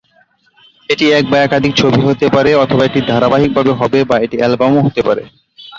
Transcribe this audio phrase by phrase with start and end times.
[0.89, 3.51] এটি এক বা একাধিক ছবি হতে পারে অথবা এটি ধারাবাহিক
[3.81, 5.23] হবে বা এটি অ্যালবাম হতেও পারে।